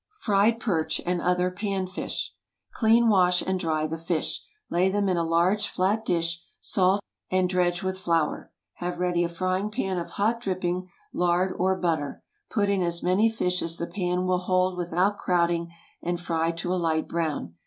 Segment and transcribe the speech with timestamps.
[0.21, 2.33] FRIED PERCH, AND OTHER PAN FISH.
[2.73, 4.41] Clean, wash, and dry the fish.
[4.67, 8.51] Lay them in a large flat dish, salt, and dredge with flour.
[8.77, 13.29] Have ready a frying pan of hot dripping, lard, or butter; put in as many
[13.29, 15.71] fish as the pan will hold without crowding,
[16.01, 17.53] and fry to a light brown.